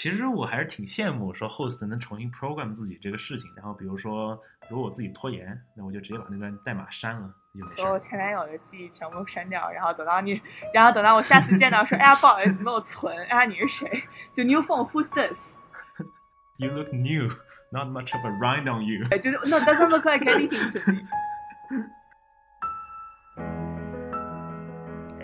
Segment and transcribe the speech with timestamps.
[0.00, 3.52] 其实我还是挺羡慕说 host 能重新 program 自己这个事情。
[3.54, 10.40] 然后比如说，如果我自己拖延，那我就直接把那段代码删了，就没事所有前男友的记忆全部删掉，然后等到你，
[10.72, 14.02] 然后等到我下次见到说，哎呀，不好意思，没有存，哎呀，你是谁？
[14.32, 17.28] 就 new phone，who's this？You look new,
[17.70, 19.06] not much of a rind on you。
[19.10, 21.06] 哎，就是 no doesn't look like anything to me。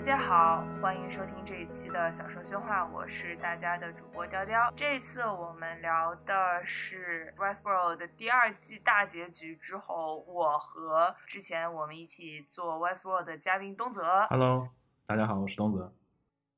[0.07, 4.73] 大家好，欢迎收听这一期的小声喧话，我是大家的主播雕雕。
[4.77, 14.69] 这一次我们聊的是《Westworld》的第二季大结局之后，我和之前我们一起做《Westworld》的嘉宾东泽，Hello，
[15.09, 15.93] 大家好，我是东泽。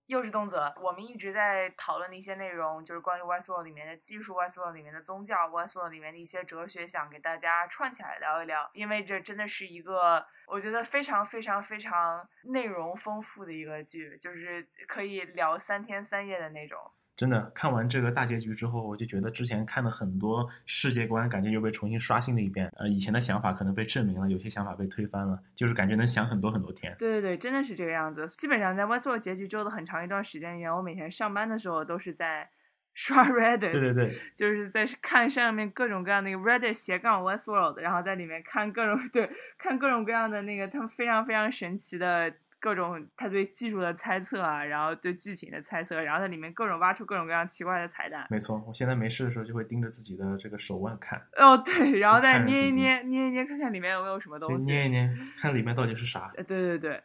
[0.09, 8.71] 又是东泽，我们一直在讨论的一些内容，就是关于 Westworld 里面的技术、Westworld 里面的宗教、Westworld 里面的一些哲学，想给大家串起来聊一聊。
[8.73, 16.91] 因为这真的是一个我觉得非常非常非常内容丰富的一个剧，就是可以聊三天三夜的那种。
[17.19, 22.71] 真的看完这个大结局之后，我就觉得之前看的很多世界观，感觉又被重新刷新了一遍。
[22.77, 26.95] 呃，以前的想法可能被证明了，有些想法被推翻了，就是感觉能想很多很多天。
[26.97, 28.25] 对对对，真的是这个样子。
[28.29, 32.49] 基本上在 Westworld 结局之后的很长一段时间里面，我每天上班的时候都是在
[32.95, 48.27] 刷 Reddit，对对对，就是在看上面各种各样的那个 Reddit 斜杠 Westworld，然后在里面看各种 对看各种各样的那个他们非常非常神奇的各种他对技术的猜测啊，然后对剧情的猜测，然后在里面各种挖出各种各样奇怪的彩蛋。
[48.31, 48.63] 没错。
[48.67, 54.67] 我现在没事的时候就会盯着自己的这个手腕看，哦，对，然后再捏一捏，捏一捏，看看里面有没有什么东西。
[54.67, 55.09] 捏一捏，
[55.41, 56.29] 看里面到底是啥。
[56.37, 57.03] 呃，对对对，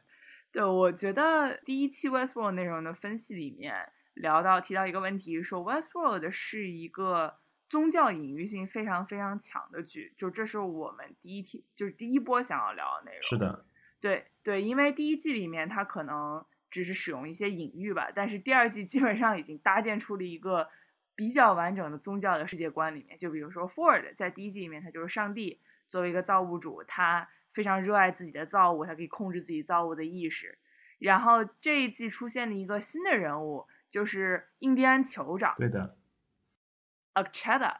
[0.52, 3.76] 对，我觉得第一期 Westworld 内容的分析里面
[4.16, 7.36] 聊到提到一个问题，说 Westworld 是一个
[7.70, 13.24] 宗教隐喻性非常非常强的剧，就这是我们第一题，就是第一波想要聊的内容。
[13.24, 13.66] 是，的，
[14.04, 20.68] 对对，因为第一季里面他可能只是使用一些隐喻吧，但是第二季基本上已经搭建出了一个
[21.16, 30.58] 比较完整的宗教的世界观里面，就比如说 Ford 在第一季里面他就是上帝作为一个造物主，他非常热爱自己的造物，他可以控制自己造物的意识。
[31.00, 35.98] 然后这一季出现了一个新的人物，就是印第安酋长对的
[37.14, 37.78] ，Akcheta，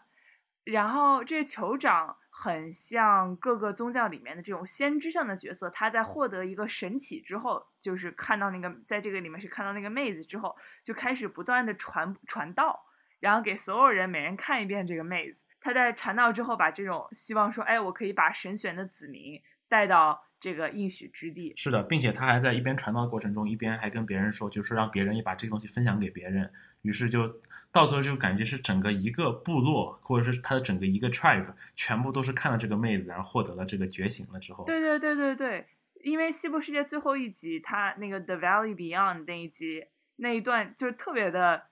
[0.64, 12.78] 然后这酋长很像各个宗教里面的这种先知上的角色，他在获得一个神启之后，就是看到那个在这个里面是看到那个妹子之后，就开始不断的传传道，
[13.22, 15.42] 然后给所有人每人看一遍这个妹子。
[15.62, 19.42] 他在传道之后，把这种希望说，哎，我可以把神选的子民
[19.74, 21.52] 带到这个应许之地。
[21.58, 26.54] 是的，并且他还在一边传道的过程中，一边还跟别人说，就是让别人也把这个东西分享给别人。
[26.84, 27.28] 于是就
[27.72, 35.66] 到最后就感觉是整个一个部落，或者是他的整个一个 tribe，全部都是看了这个妹子，然后获得了这个觉醒了之后，对对对对对，
[36.04, 41.64] 因为《西部世界》最后一集，他那个《The Valley Beyond》那一集那一段就是特别的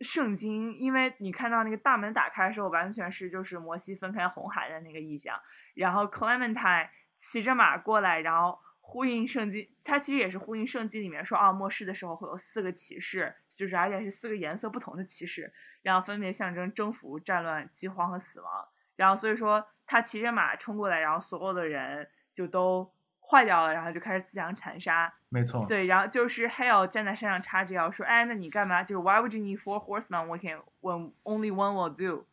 [0.00, 5.38] 圣经，因为你看到那个大门打开的时候，完全是就是摩西分开红海的那个意象，
[5.74, 6.88] 然后 Clementine
[7.22, 15.52] 骑着马过来，然后呼应圣经，它其实也是呼应圣经里面说啊，末世的时候会有四个骑士，就是而且是四个颜色不同的骑士，
[15.82, 18.68] 然后分别象征征服、战乱、饥荒和死亡。
[18.96, 25.14] 然后所以说他骑着马冲过来，然后所有的人就都坏掉了，然后就开始自相残杀。
[25.28, 28.82] 没错，对，然后就是 Hale 站在山上插着腰说：“哎，那你干嘛？
[28.82, 32.26] 就是 Why would you need four horsemen when when only one will do？”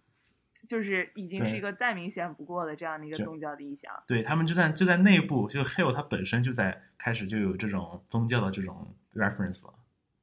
[0.68, 3.92] 就是已经是一个再明显不过的这样的一个宗教的意象。
[4.08, 9.74] 对他们就在就在内部，就 Hill 他本身就在开始就有这种宗教的这种 reference 了。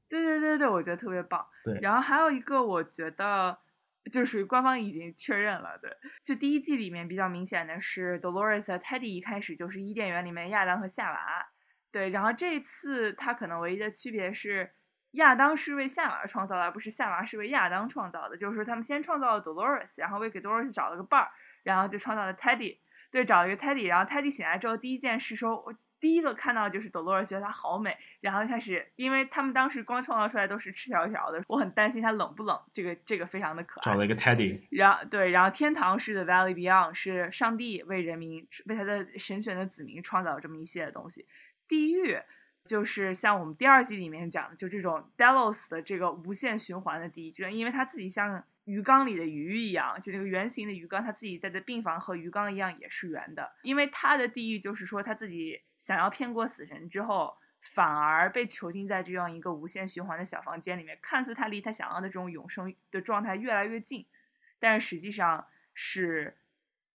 [0.09, 1.44] 对对对对，我觉得特别棒。
[1.65, 3.59] 对然后还有一个，我觉得
[4.12, 5.91] 就属于官方已经确认了，对，
[6.22, 11.47] 就第一季里面比较明显的是 Dolores 和 Teddy 一开始就是伊甸园里面亚当和夏娃，
[11.91, 14.70] 对，然后这一次他可能唯一的区别是
[15.16, 21.28] 亚当是为夏娃创造的，而不是夏娃是为亚当创造的，就是说他们先创造了 Dolores，然后为给 Dolores 找了个伴儿，
[21.65, 22.78] 然后就创造了 Teddy。
[23.10, 33.84] 对，找了一个 Teddy，然后 Teddy 醒来之后，第一件事说，我第一个看到就是 Dolores 觉得她好美，然后开始，因为他们当时光创造出来都是赤条条的，我很担心她冷不冷，这个这个非常的可爱。
[33.84, 41.27] 找了一个 Teddy，然后对，然后天堂是 The Valley Beyond，是上帝为人民为他的神选的子民创造了这么一系列东西。
[41.69, 42.19] 地狱
[42.66, 53.53] 就是像我们第二季里面讲的，就这种 Delos 的这个无限循环的地狱，就是因为它自己像鱼缸里的鱼一样，就那个圆形的鱼缸，它自己在的病房和鱼缸一样也是圆的。
[53.63, 57.36] 因为它的地狱就是说他自己想要骗过死神之后，
[57.74, 64.07] 反而被囚禁在这样一个无限循环的小房间里面，看似他离他想要的这种永生的状态越来越近，
[64.59, 66.36] 但是实际上是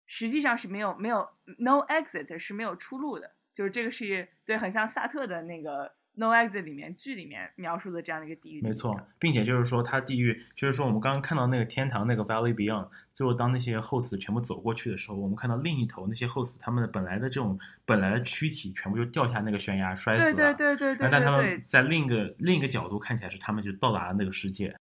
[0.07, 1.29] 实际上是没有没有
[1.59, 8.61] no exit 是没有出路的，就是这个是对很像萨特的那个 No Exit 里面剧里面描述的这样的一个地狱。
[8.61, 20.37] 没错，并且就是说，它地狱就是说，我们刚刚看到那个天堂那个 Valley Beyond，最后当那些 host 全部走过去的时候，我们看到另一头那些 host 他们的本来的这种本来的躯体全部就掉下那个悬崖摔死了。
[20.37, 21.09] 对对对对对。
[21.11, 24.77] 但他们在另一个另一个角度看起来是他们就到达了那个世界。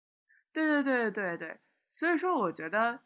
[0.52, 1.56] 对对对对对，
[1.90, 2.98] 所以说我觉得。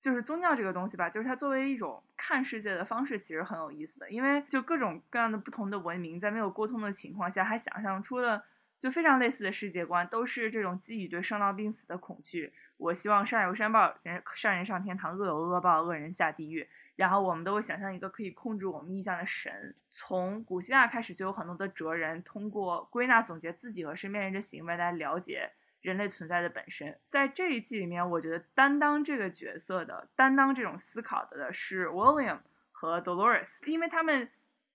[0.00, 4.08] 就是宗教这个东西吧，就是它作为一种看世界的方式，其实很有意思的。
[4.10, 8.44] 因为就各种各样的不同的文明，在没有沟通的情况下，还想象出了
[8.78, 12.52] 就非常类似的世界观，都是这种基于对生老病死的恐惧。
[12.76, 16.68] 我希望善有善报，人善人上天堂，恶有恶报，恶人下地狱。
[16.94, 19.74] 然后我们都会想象一个可以控制我们意象的神。
[19.90, 25.50] 从古希腊开始，就有很多的哲人通过归纳总结自己和身边人的行为来了解。
[25.88, 32.40] 人类存在的本身，在这一季里面，我觉得担当这个角色的、担当这种思考的的是 William
[32.70, 34.30] 和 Dolores，因为他们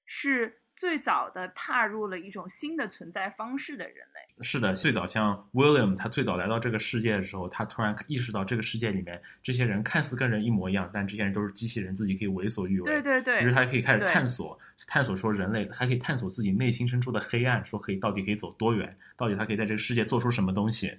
[0.07, 4.43] 是最早的踏入了一种新的存在方式的人类。
[4.43, 12.85] 是的，最早像 William，他最早来到这个世界的时候，他突然意识到这个世界里面这些人看似跟人一模一样，但这些人都是机器人，自己可以为所欲为。
[12.85, 13.41] 对对对。
[13.41, 20.97] 于是他可以开始探索，探索说人类还可以探索自己内心深处的黑暗，说可以到底可以走多远，到底他可以在这个世界做出什么东西。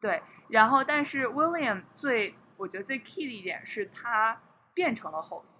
[0.00, 4.40] 对，然后但是 William 最我觉得最 key 的一点是他
[4.72, 5.58] 变成了 host，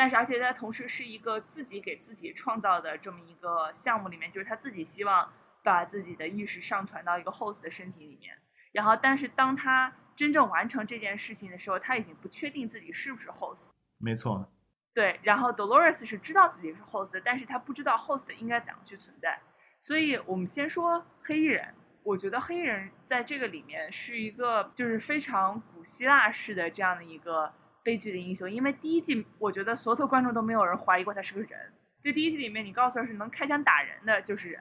[0.00, 5.30] 但是而且他同时是一个自己给自己创造的这么一个项目里面，就是他自己希望。
[5.62, 8.34] 把自己的意识上传到一个 host 的身体里面，
[8.72, 13.68] 然后，但是当他真正完成这件事情的时候，他已经不确定自己是不是 host。
[13.98, 14.50] 没错。
[14.94, 19.38] 对，然后 Dolores 是知道自己是 host，但是他不知道 host 应该怎样去存在。
[19.82, 21.74] 所以我们先说黑衣人，
[22.04, 27.52] 我觉得黑衣人在这个里面是一个就是非常古希腊式的这样的一个
[27.82, 31.72] 悲剧的英雄，因为第一季我觉得所有观众都没有人怀疑过他是个人。
[32.02, 34.60] 就第一季里面，你告诉他是能开枪打人的就是人。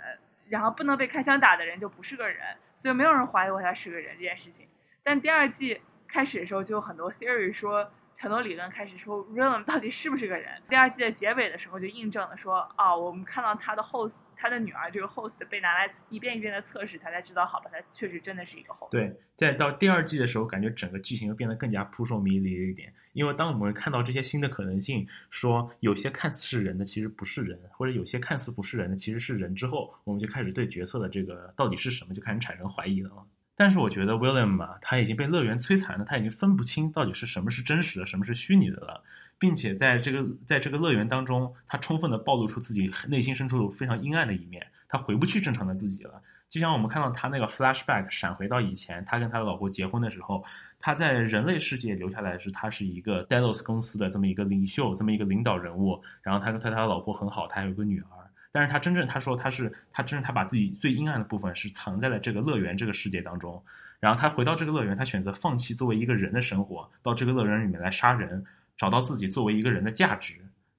[0.50, 2.40] 然后不能被开枪打的人就不是个人，
[2.76, 4.68] 所以没有人怀疑过他是个人这件事情。
[5.04, 7.88] 但第二季开始的时候就有很多 theory 说，
[8.18, 10.60] 很多理论开始说 Rillam 到底是不是个人。
[10.68, 14.16] 第二季的结尾的时候就印证了说，哦，我们看到他的 host。
[14.42, 18.90] 他的女儿这个 host 被拿来一遍一遍的测试，他才知道，好吧，他确实真的是一个 host。
[18.90, 22.94] 对，在到第二季的时候，感觉整个剧情又变得更加扑朔迷离了一点。
[23.12, 33.12] 因为当我们看到这些新的可能性，说有些看似是人的其实不是人，或者有些看似不是人的其实是人之后，我们就开始对角色的这个到底是什么就开始产生怀疑了。
[33.58, 39.04] 但是我觉得 William 啊，他已经被乐园摧残了，他已经分不清到底是什么是真实的，什么是虚拟的了。
[39.40, 46.22] 并且在这个在这个乐园当中，他充分的暴露出自己内心深处非常阴暗的一面，他回不去正常的自己了。
[46.50, 50.44] 就像我们看到他那个 flashback 闪回到以前，他跟他的老婆结婚的时候，
[50.80, 56.02] 他在人类世界留下来是他是一个 Delos 公司的这么一个领袖，这么一个领导人物。
[56.24, 58.08] 然后他跟他他的老婆很好，他还有个女儿。
[58.52, 63.64] 但是他真正他说他是他真正他把自己最阴暗的部分是藏在了这个乐园这个世界当中。
[64.00, 68.44] 然后他回到这个乐园，他选择放弃作为一个人的生活，到这个乐园里面来杀人。
[68.80, 70.34] 找到自己作为一个人的价值，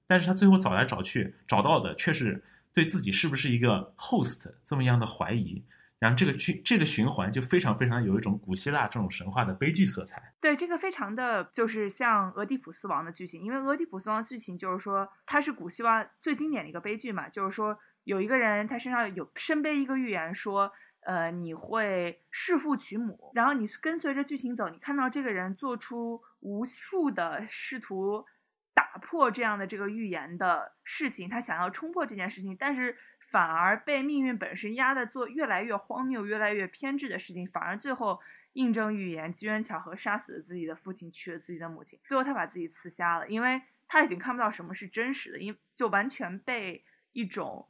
[0.07, 2.43] 但是他最后找来找去找到的却是
[2.73, 5.63] 对自己是不是一个 host 这么样的怀疑，
[5.99, 10.33] 然后这个循这个循环就非常非常有一种古希腊这种神话的悲剧色彩。
[10.41, 20.73] 对，这个非常的就是像俄狄浦斯王的剧情，因为俄狄浦斯王的剧情就是说他是古希腊最经典的一个悲剧嘛，就是说有一个人他身上有身背一个预言说。
[21.01, 28.25] 呃，你会弑父娶母，然后你跟随着剧情走，你看到这个人做出无数的试图
[28.73, 32.95] 打破这样的这个预言的事情，他想要冲破这件事情，但是
[33.31, 38.19] 反而被命运本身压的做越来越荒谬、越来越偏执的事情，反而最后
[38.53, 47.67] 印证预言，机缘巧合杀死了自己的父亲，娶了自己的母亲，最后他把自己刺瞎了，因为他已经看不到什么是真实的，因就完全被一种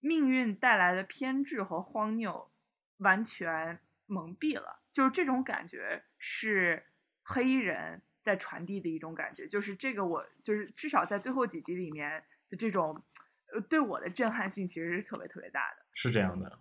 [0.00, 2.48] 命运带来的偏执和荒谬。
[3.02, 6.82] 完全蒙蔽了，就是这种感觉是
[7.22, 13.02] 黑衣人在传递的一种感觉，就是这个我就是至少在最后几集里面的这种，
[13.52, 15.82] 呃，对我的震撼性其实是特别特别大的。
[15.94, 16.58] 是这样的，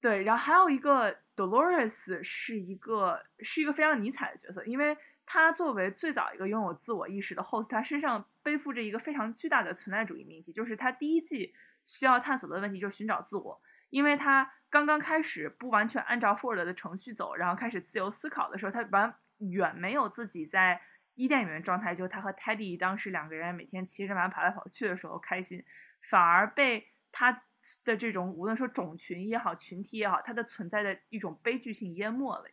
[0.00, 0.22] 对。
[0.24, 11.54] 然后还有一个 Dolores 是一个是一个非常尼采的角色，因为他作为最早一个拥有自我意识的 host，他身上背负着一个非常巨大的存在主义命题，就是他第一季
[11.86, 14.52] 需要探索的问题就是寻找自我，因为他。
[14.70, 20.80] 刚刚开始不完全按照 Ford 的程序走，然后开始自由思考的时候，他完远没有自己在
[21.14, 25.64] 伊甸园状态，就他和 Teddy 当时两个人每天骑着马跑来跑去的时候开心，
[26.10, 27.42] 反而被他
[27.84, 32.44] 的这种无论说种群也好，群体也好，它的存在的一种悲剧性淹没了。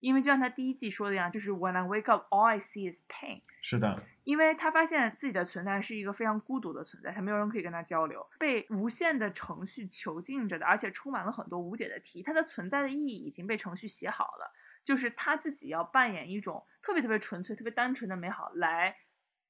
[0.00, 3.42] 因为就像他第一季说的一样，就是 When I wake up, all I see is pain。
[3.62, 12.22] 是的，因为他发现自己的存在是一个非常孤独的存在，他没有人可以跟他交流，被无限的程序囚禁着的，而且充满了很多无解的题。
[12.22, 14.52] 他的存在的意义已经被程序写好了，
[14.84, 18.96] 就是他自己要扮演一种特别特别纯粹、特别单纯的美好来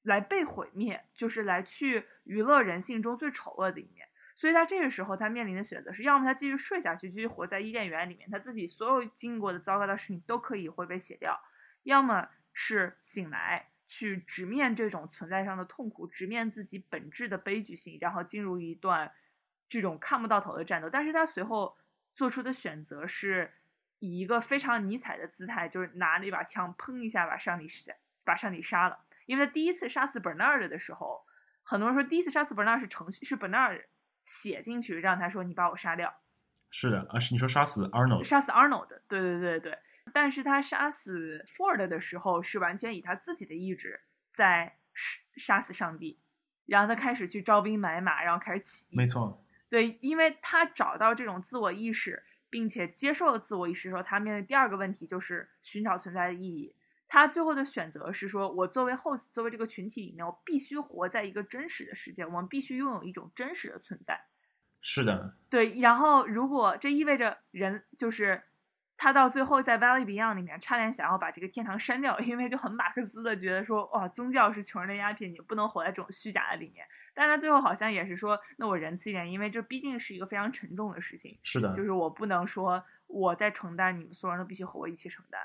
[0.01, 4.08] 来被毁灭，就是来去娱乐人性中最丑恶的一面。
[4.39, 11.33] 所以在这个时候，他面临的选择是要么他继续睡下去，继续活在伊甸园里面，他自己所有经历过的糟糕的事情都可以会被写掉；
[11.83, 19.11] 要么是醒来，去直面这种存在上的痛苦，直面自己本质的悲剧性，然后进入一段
[19.67, 20.89] 这种看不到头的战斗。
[20.89, 21.75] 但是他随后
[22.15, 23.51] 做出的选择是
[23.99, 27.91] 以一个非常尼采的姿态，就是拿着一把枪，砰一下把上帝杀，
[28.23, 28.99] 把上帝杀了。
[29.25, 31.25] 因为他第一次杀死 Bernard 的时候，
[31.63, 33.83] 很多人说第一次杀死 Bernard 是程序，是 Bernard。
[34.29, 36.13] 写进去，让他说你把我杀掉。
[36.69, 39.75] 是的，而是你说杀死 Arnold，杀死 Arnold，对对对对。
[40.13, 43.99] 但是他杀死 Ford 的时候，是完全以他自己的意志
[44.31, 44.77] 在
[45.35, 46.19] 杀死上帝，
[46.67, 48.95] 然后他开始去招兵买马，然后开始起义。
[48.95, 56.75] 没错，对，因为他找到这种自我意识，并且接受了自我意识之后，他面对第二个问题就是寻找存在的意义。
[57.09, 64.21] 他最后的选择是说，我作为 host，作为这个群体里面，我必须活在一个真实的世界，我们必须拥有一种真实的存在。
[64.81, 65.77] 是的，对。
[65.79, 68.43] 然后，如果这意味着人就是
[68.95, 76.85] 他到最后在 Valley Beyond 里面差点想要把这个天堂删掉，因为就很马克思的觉得说，哇，宗教是穷人的鸦片，你不能活在这种虚假的里面。
[77.13, 81.39] 但他最后好像也是说，那我仁慈一点，因为这毕竟是一个非常沉重的事情。
[81.43, 85.41] 是的，就是我不能说我在承担，你们所有人都必须和我一起承担。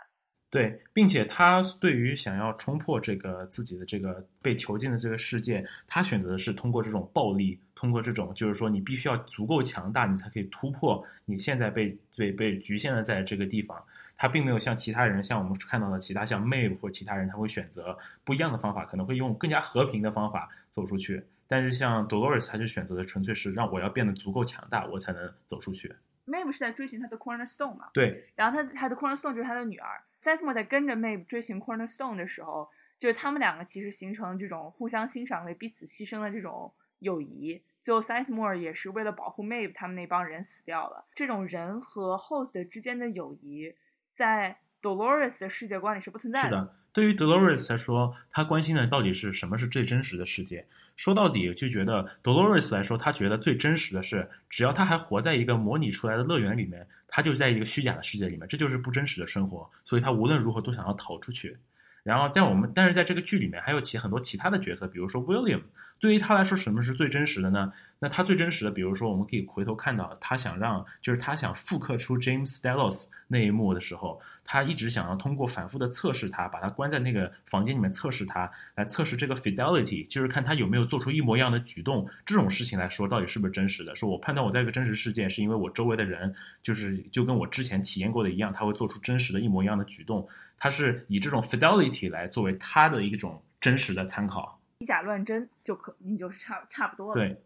[0.55, 13.77] 对，并且他对于想要冲破这个自己的这个被囚禁的这个世界，他选择的是通过这种暴力，通过这种就是说你必须要足够强大，你才可以突破你现在被被被局限的在这个地方。
[14.17, 21.21] 他并没有像其他人，像我们看到的其他像 May 或其他人，他会选择不一样的方法，可能会用更加和平的方法走出去。
[21.49, 25.93] 但是像 Dolores，他就选择的纯粹是让我要变得足够强大，我才能走出去。
[26.29, 27.89] May 是在追寻他的 Cornerstone 嘛？
[27.93, 28.25] 对。
[28.37, 30.01] 然后他他的 Cornerstone 就是他的女儿。
[30.25, 37.63] Sizemore 在跟着 m a e 追寻 Cornerstone 的时候，就是他们两个其实形成这种互相欣赏、为彼此牺牲的这种友谊。
[37.83, 41.05] 最后 Sizemore 也是为了保护 m a e 他们那帮人死掉了。
[41.15, 43.75] 这种人和 Host 之间的友谊，
[44.15, 46.49] 在 Dolores 的世界观里是不存在的。
[46.49, 50.67] 是的，对于 Dolores 来说，他关心的到底是什么是最真实的世界？
[50.99, 59.69] 说到底，就觉得 Dolores 来说，他觉得最真实的是，只要他还活在一个模拟出来的乐园里面，他就在一个虚假的世界里面，这就是不真实的生活。
[59.85, 61.57] 所以他无论如何都想要逃出去。
[62.03, 65.63] 然后，在我们，但是在这个剧里面还有其很多其他的角色，比如说 William，
[65.99, 67.73] 对于他来说，什么是最真实的呢？
[67.99, 82.07] 那他最真实的，比如说我们可以回头看到，他想让，就是他想复刻出 James Delos 那一幕的时候，他一直想要通过反复的测试他，把他关在那个房间里面测试他，来测试这个 fidelity，就是看他有没有做出一模一样的举动。
[82.27, 83.97] 这种事情来说，到底是不是真实的？
[83.97, 90.29] 说我判断我在一个真实世界，是因为我周围的人，就是就跟我之前体验过的一样，他会做出真实的一模一样的举动。
[90.59, 97.21] 他是以这种 fidelity 来作为他的一种真实的参考，以假乱真就可，你就是差差不多了。
[97.21, 97.43] 对，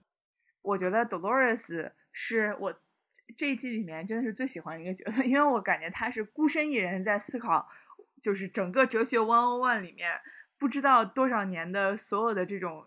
[0.62, 2.74] 我觉得 Dolores 是我
[3.36, 7.68] 这一季里面真的是最喜欢的一个角色，因为我感觉他是孤身一人在思考，
[8.20, 10.20] 就是整个哲学 one on one 里面
[10.58, 12.84] 不知道多少年的所有的这种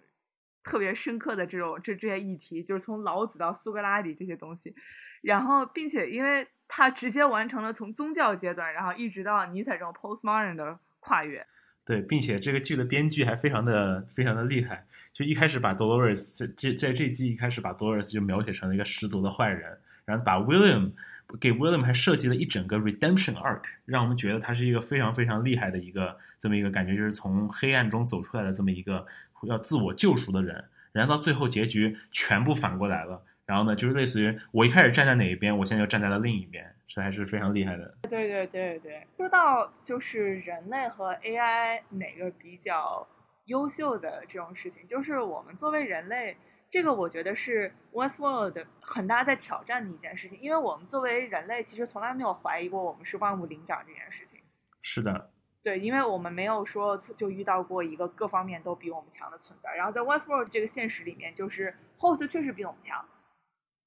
[0.63, 4.75] 特别深刻的这种这这些议题，就是从老子到苏格拉底这些东西，
[5.21, 6.47] 然后并且因为。
[6.73, 11.45] 他直接完成了从宗教阶段，然后一直到尼采这种 postmodern 的跨越。
[11.85, 20.91] 对，并且这个剧的编剧还非常的非常的厉害，就一开始把 Dolores 这在这季一开始把 Dolores 就描写成了一个十足的坏人，然后把 William
[21.39, 29.05] 给 William 还设计了一整个 redemption arc，让我们觉得他是一个非常非常厉害的一个这么一个感觉，就是从黑暗中走出来的这么一个
[29.43, 33.21] 要自我救赎的人，然后到最后结局全部反过来了。
[33.51, 37.97] 然后呢，就是类似于我一开始站在哪一边，我现在又站在了另一边，这还是非常厉害的。
[38.09, 43.05] 对对对对，说到就是人类和 AI 哪个比较
[43.47, 46.37] 优秀的这种事情，就是我们作为人类，
[46.69, 54.39] 这个我觉得是 Westworld 很大在挑战的一件事情，因为我们作为人类，其实从来没有怀疑过我们是万物灵长这件事情。
[54.81, 55.29] 是的。
[55.61, 63.05] 对，因为我们没有说就遇到过一个各方面都比我们强的存在，然后在 Westworld 这个现实里面，就是 Host 确实比我们强。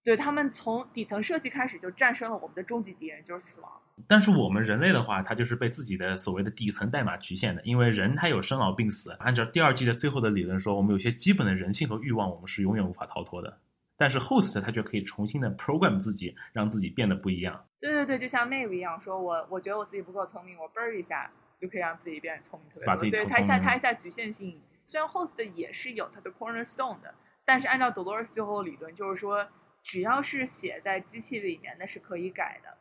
[0.04, 3.72] 对他们从底层设计开始就战胜了我们的终极敌人，就是死亡。
[4.06, 9.12] 但是我们人类的话，它就是被自己的所谓的底层代码局限的，因为人他有生老病死。
[9.20, 13.58] 按照第二季的最后的理论说，我们有些基本的人性和欲望，我们是永远无法逃脱的。
[13.96, 17.64] 但是 host 他却可以重新的 program 自己，让自己变得不一样。
[17.80, 21.30] 对对对，就像 Maeve 一样，说我我觉得我自己不够聪明，我嘣儿一下
[21.60, 22.86] 就可以让自己变聪明特别多。
[22.86, 24.60] 把自己对它一下投聪明它一下局限性。
[24.84, 29.46] 虽然 host 也是有它的 cornerstone 的，但是按照 Dolores 最后的理论，就是说
[29.84, 32.76] 只要是写在机器里面，那是可以改的。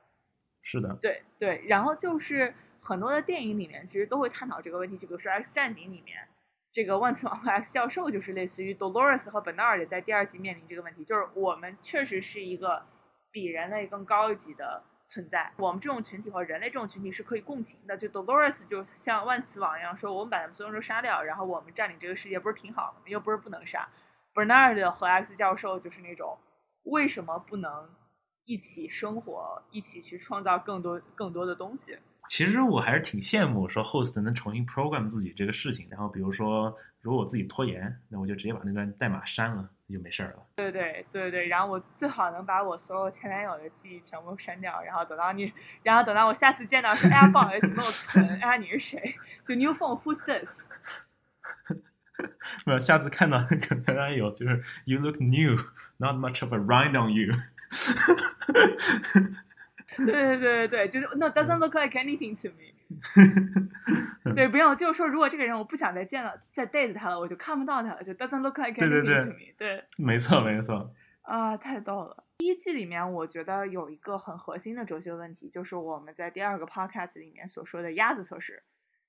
[0.64, 6.26] 是的，对对，然后就是很多的电影里面其实都会探讨这个问题，就比如说《X 战警》里面，
[6.72, 12.82] 这个万磁王和 X 教授就是类似于 Dolores 和 Bernard 也在第二季面临这个问题，就是我们确实是一个
[13.32, 17.98] 比人类更高一级的存在，我们这种群体和人类这种群体是可以共情的。
[17.98, 23.04] 就 Dolores 就像万磁王一样说，我们把他们所有人都杀掉，然后我们占领这个世界，不是挺好的吗？
[23.08, 23.88] 又不是不能杀。
[24.34, 26.38] Bernard 和 X 教授就是那种
[26.84, 27.72] 为什么不能
[28.46, 31.98] 一起生活，一起去创造更多更多的东西？
[32.30, 35.88] 其实我还是挺羡慕说 host 能重新 program 自己这个事情。
[35.90, 40.46] 然后比如说，如果我自己拖延，那我就直接把那段代码删了，就没事儿了。
[40.56, 45.52] 对对对对，然后我最好能把我所有前男友的记忆全部删掉，然后等到你，
[45.84, 49.16] 然后等到我下次见到说，哎呀不好意思没有存，哎呀你是谁？
[49.46, 50.50] 就 new phone who's this？
[52.66, 55.56] 没有，下次看到那个前男友就是 you look new,
[55.98, 57.34] not much of a rind on you
[59.98, 62.74] 对对对对对，就是 no doesn't look like anything to me。
[64.36, 69.54] 对，不用，就是说，如果这个人我不想再见了，再 date 他了，我就看不到他了，就 doesn't look like anything 对 to me。
[69.58, 70.92] 对没错，没错。
[71.22, 72.24] 啊，太逗了。
[72.40, 78.64] 第一季里面，我觉得有一个很核心的哲学问题，就是我们在第二个 podcast 里面所说的鸭子测试，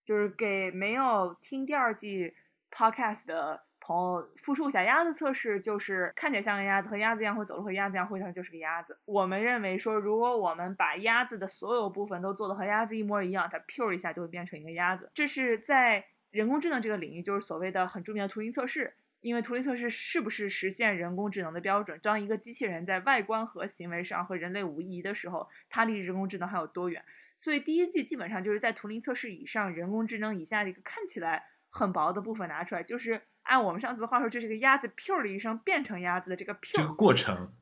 [0.05, 2.35] 就是给没有听第二季
[2.75, 8.99] podcast 的朋友复述一下，鸭子测试就是看起来像个鸭子，和鸭子一样会走路，和鸭子一样会跳，就是个鸭子。
[9.05, 15.11] 我们认为说，如果我们把鸭子的所有部分都做的和鸭子一模一样，它 pure 一下就会变成一个鸭子。
[15.15, 18.95] 这是在人工智能这个领域，就是所谓的很著名的图灵测试。
[19.21, 21.99] 因为图灵测试是不是实现人工智能的标准？
[22.03, 27.03] 当一个机器人在外观和行为上和人类无异的时候，它离人工智能还有多远？
[27.41, 31.43] 所以第一季基本上就是在图灵测试以上、人工智能以下的一个看起来
[31.75, 37.53] 很薄的部分拿出来，就是按我们上次的话说，这是个鸭子 “pew” 的一声变成鸭子的这个这个过程，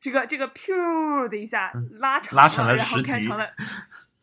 [0.00, 3.28] 这个这个 “pew” 的一下拉长拉成了十级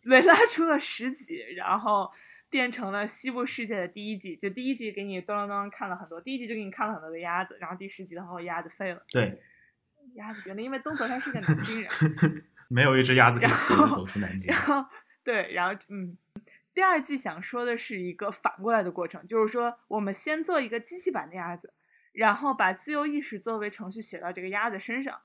[0.01, 2.11] 对，拉出了十级，然后
[2.49, 4.35] 变成了西部世界的第一季。
[4.37, 9.39] 就第一季给你咚咚咚看了很多，第一季就给你看了很多的鸭子，然后第十集的话鸭子废了，对，
[10.15, 11.91] 鸭子绝了，因为东泽他是个南京人。
[12.69, 14.61] 没有一只鸭子可以然后走出南京然。
[14.65, 14.83] 后
[15.23, 16.17] 对，然后嗯，
[16.77, 21.73] 第二季想说的是一个反过来的过程，就是说我们先做一个机器版的鸭子，
[22.13, 25.19] 然后把自由意识作为程序写到这个鸭子身上。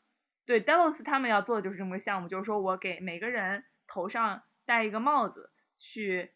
[0.47, 6.31] 对，Delos 他们要做的就是这么个项目，就是说我给每个人头上戴一个帽子，去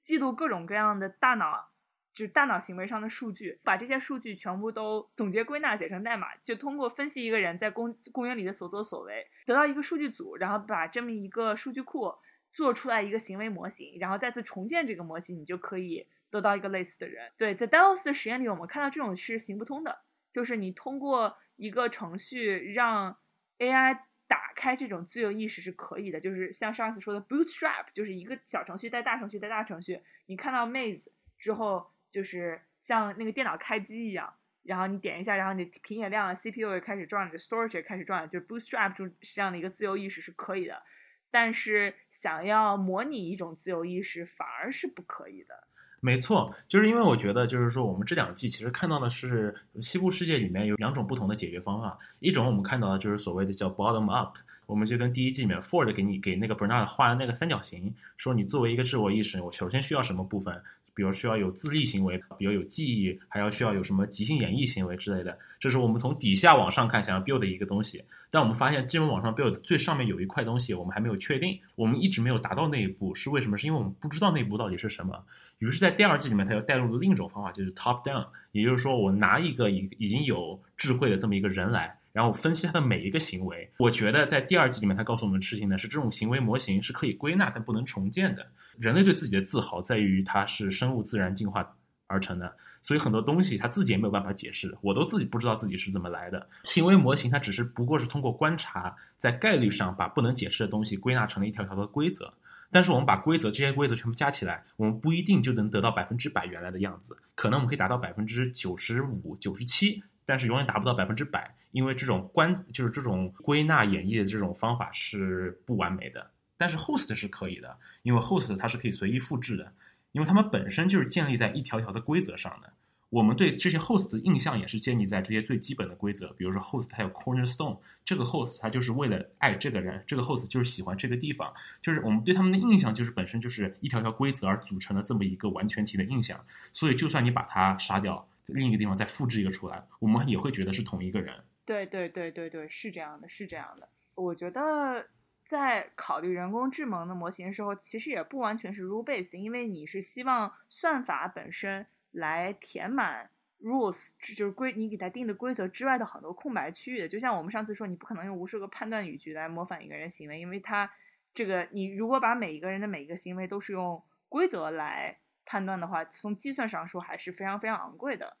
[0.00, 1.70] 记录各种各样的大脑。
[2.12, 12.12] 就是大脑行为上的数据，把这些数据全部都总结归纳写成代码，就通过分析一个人在公公园里的所作所为，得到一个数据组，然后把这么一个数据库
[12.52, 17.30] 做出来一个行为模型，然后再次重建这个模型，你就可以得到一个类似的人。
[17.36, 19.98] 对，在 Delos 的实验里，我们看到这种是行不通的，
[20.32, 23.16] 就是你通过一个程序让
[23.58, 31.02] AI 打开这种自由意识是可以的，就是像上次说的 Bootstrap，就是一个小程序带大程序带大程序，你看到 Maze
[31.38, 31.90] 之后。
[32.12, 34.34] 就是像那个电脑开机一样，
[34.64, 40.82] 然后你点一下，然后你屏也亮了，CPU 也开始转，你的 storage 也开始转了，就是 Bootstrap 这这样的一个自由意识是可以的，
[41.30, 45.54] 但是想要模拟一种自由意识反而是不可以的。
[46.02, 51.98] 没错，就是因为我觉得，就是说，我们这两季其实看到的是西部世界里面有两种不同的解决方法。
[52.20, 60.62] 一种我们看到的就是所谓的叫 bottom up，我们就跟第一季里面 Ford 给你给那个 Bernard 画的那个三角形，说你作为一个自我意识，我首先需要什么部分？
[61.00, 65.38] 比如需要有自立行为，比如有记忆，还要需要有什么即兴演绎行为之类的。
[65.58, 68.04] 这是我们从底下往上看想要 build 的一个东西。
[68.30, 73.56] 但我们发现，基本往上 build 最上面有一块东西，我们还没有确定，我们一直没有达到那一步，是为什么？
[73.56, 75.18] 是因为我们不知道那一步到底是什么。
[75.60, 83.70] 于是，在第二季里面，它又带入了另一种方法，就是 top down，也就是说，我拿一个已已经有智慧的这么一个人来，然后分析他的每一个行为。
[83.78, 88.46] 我觉得在第二季里面，他告诉我们的事情呢，是这种行为模型是可以归纳但不能重建的。
[88.78, 96.48] 人类对自己的自豪在于它是生物自然进化而成的，所以很多东西他自己也没有办法解释，我都自己不知道自己是怎么来的。
[96.64, 102.32] 行为模型它只是不过是通过观察，在概率上把不能解释的东西归纳成了一条条的规则。
[102.72, 116.24] 但是我们把规则这些规则全部加起来，我们不一定就能得到百分之百原来的样子，可能我们可以达到百分之九十五、九十七，但是永远达不到百分之百，因为这种观就是这种归纳演绎的这种方法是不完美的。
[116.56, 119.72] 但是 host 是可以的，因为 host 它是可以随意复制的，
[120.12, 122.72] 因为它们本身就是建立在一条条的规则上的。
[123.08, 136.38] 我们对这些 host 的印象也是建立在这些最基本的规则，比如说 host 它有 cornerstone，这个 host 它就是为了爱这个人，这个 host 就是喜欢这个地方，就是我们对他们的印象就是本身就是一条条规则而组成的这么一个完全体的印象，
[136.72, 141.34] 所以就算你把它杀掉，另一个地方再复制一个出来，我们也会觉得是同一个人。
[141.64, 143.88] 对对对对对，是这样的，是这样的。
[144.14, 145.06] 我觉得
[145.46, 151.86] 在考虑人工智能的模型的时候，其实也不完全是 rule based，因为你是希望算法本身。
[152.12, 153.30] 来填满
[153.62, 157.08] rules，就是规你给它定的规则之外的很多空白区域的。
[157.08, 160.90] 就像我们上次说，你不可能用无数个判断语句来模仿一个人行为，因为它
[161.32, 165.19] 这个你如果把每一个人的每一个行为都是用规则来
[165.50, 168.36] 判断的话，从计算上说还是非常非常昂贵的。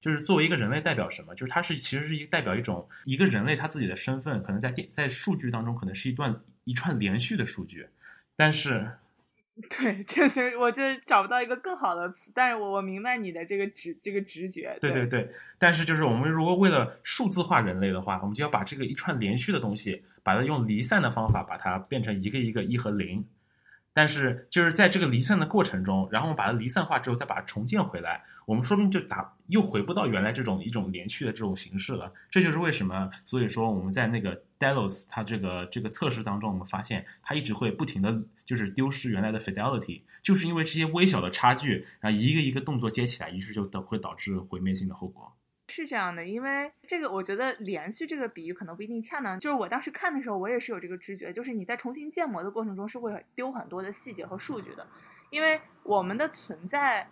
[0.00, 1.34] 就是作为一个人类代表什么？
[1.34, 6.32] 就是它是其实是一个代表一种一个人类他自己的身份，可能在电在数据当中可能是一段
[6.62, 7.84] 一串连续的数据，
[8.36, 8.88] 但是。
[9.70, 14.76] 对，就是我就找不到一个更好的词，但是我我明白你的这个直这个直觉。
[14.82, 23.24] 对对对，但是就是我们如果为了数字化人类的话，我们就要把这个一串连续的东西，把它用离散的方法把它变成一个一个一和零。
[23.96, 32.12] 但是就是在这个离散的过程中，然后我们把它离散化之后，再把它重建回来，我们说不定就打又回不到原来这种一种连续的这种形式了。
[32.30, 45.32] 这就是为什么，所以说我们在那个 Delos 它这个这个测试当中，我们发现它一直会不停的就是丢失原来的 fidelity，就是因为这些微小的差距，然后一个一个动作接起来，于是就导会导致毁灭性的后果。
[45.76, 49.38] 是这样的，因为这个我觉得连续这个比喻可能不一定恰当。
[49.38, 54.86] 就是我当时看的时候，我也是有这个直觉，就是你在重新建模的过程中是会丢很多的细节和数据的，
[55.28, 57.06] 因为我们的存在，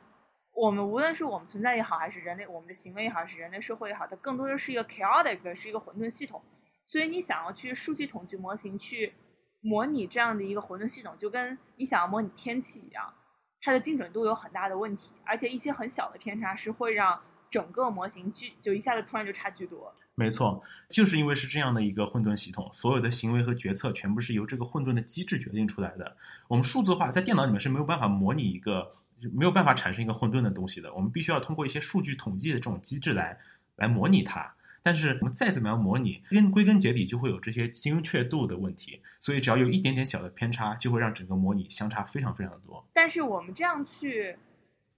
[0.54, 6.42] 我们无论是我们存在也好，还是人类我们的行为也好，是人类社会也好，它更多的是一个 chaotic，是一个混沌系统。
[6.86, 9.12] 所以你想要去数据统计模型去
[9.60, 13.12] 模拟这样的一个混沌系统，就跟你想要模拟天气一样，
[13.60, 17.20] 它的精准度有很大的问题，而且一些很小的偏差是会让。
[17.54, 26.16] 整个模型巨就一下子突然就差巨多，没错，就是因为是这样的一个混沌系统，所有的行为和决策全部是由这个混沌的机制决定出来的。
[26.48, 28.96] 我们数字化在电脑里面是没有办法模拟一个，
[29.32, 30.92] 没有办法产生一个混沌的东西的。
[30.94, 33.38] 我们必须要通过一些数据统计的这种机制来
[33.76, 34.52] 来模拟它。
[34.82, 42.84] 但是我们再怎么样模拟，根归根结底就会有这些精确度的问题，所以只要有一点点小的偏差，就会让整个模拟相差非常非常多。
[42.92, 44.36] 但是我们这样去。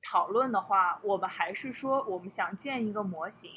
[0.09, 3.51] 讨论的话，我们还是说，我们想建一个模型，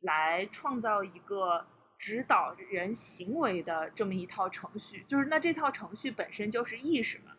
[0.00, 1.64] 来创造一个
[1.96, 5.04] 指导人行为的这么一套程序。
[5.06, 7.30] 就是那这套程序本身就是意识嘛。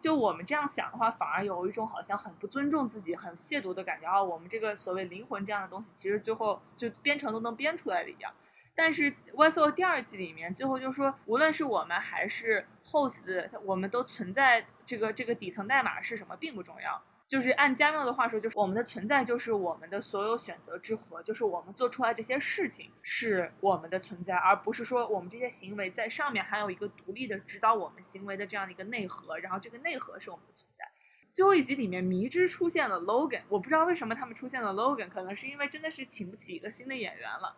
[0.00, 4.22] 就我们这样想的话，反而有一种好像很不尊重自己、很亵渎的感觉啊。
[4.22, 8.32] 我们这个所谓灵魂这样的东西，其实最后就编程都能编出来的一样。
[8.76, 17.02] 但是《外 o 第二季里面，最后就说，无论是我们还是 host，我们都存在这个这个底层代码是什么并不重要。
[17.26, 30.84] 就是按加缪的话说，就是我们的存在就是我们的所有选择之和，就是我们做出来这些事情是我们的存在，而不是说我们这些行为在上面还有一个独立的指导我们行为的这样的一个内核，然后这个内核是我们的存在。
[31.32, 37.56] 最后一集里面迷之出现了 Logan，我不知道为什么他们出现了 Logan，可能是因为真的是请不起一个新的演员了。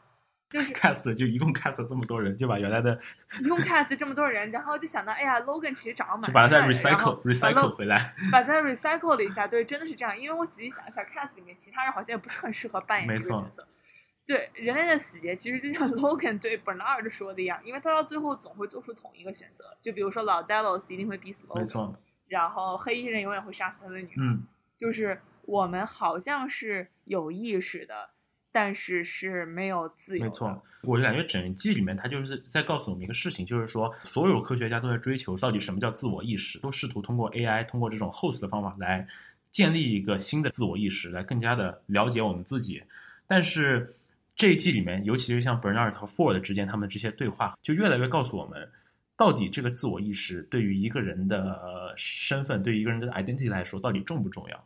[0.48, 2.98] 就是 cast 就一共 cast 这么多人，就把原来的
[3.40, 10.16] 一共 cast 这么多人，然后就想到，哎呀，Logan 其实长得蛮就把它再 recycle recycle 回来，把它 recycle 了一下，对，真的是这样。
[10.16, 13.66] 因为我仔细想一下，cast 里面其他人好像也不是很适合扮演这个角色。
[14.24, 21.96] 对，人类的死结其实就像 Logan 对 Bernard 说的一样，因为他到最后总会做出同一个选择，就比如说老 Delos 一定会逼死 Logan，没错。
[22.28, 24.14] 然后黑衣人永远会杀死他的女儿。
[24.18, 24.42] 嗯，
[24.78, 28.10] 就是我们好像是有意识的。
[28.56, 30.24] 但是是没有自由。
[30.24, 39.06] 没错，我就感觉整季里面他就是在告诉我们一个事情，就是说所有科学家都在追求到底什么叫自我意识，都试图通过 AI，通过这种 host 的方法来
[39.50, 42.82] 建立一个新的自我意识，来更加的了解我们自己。
[43.26, 43.92] 但是
[44.34, 48.66] 这一季里面，尤其是像 Bernard 和 Ford 之间他们这些对话，就越来越告诉我们，
[49.18, 54.64] 到底这个自我意识对于一个人的身份，对于一个人的 identity 来说，到底重不重要？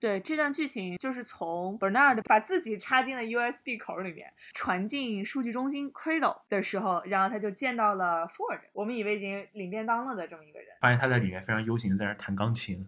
[0.00, 8.60] 对这段剧情，就是从 Bernard 把自己插进了 USB 口里面，传进数据中心 Cradle 的时候，然后他就见到了 Ford。
[8.72, 12.86] 我们以为已经领便当了的这么一个人，发现他在里面非常悠闲，在那弹钢琴。